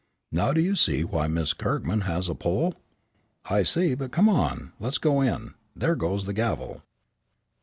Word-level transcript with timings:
Now 0.31 0.51
do 0.51 0.59
you 0.61 0.75
see 0.75 1.03
why 1.03 1.27
Miss 1.27 1.53
Kirkman 1.53 2.01
has 2.05 2.27
a 2.27 2.33
pull?" 2.33 2.73
"I 3.45 3.61
see, 3.61 3.93
but 3.93 4.11
come 4.11 4.27
on, 4.29 4.73
let's 4.79 4.97
go 4.97 5.21
in; 5.21 5.53
there 5.75 5.95
goes 5.95 6.25
the 6.25 6.33
gavel." 6.33 6.81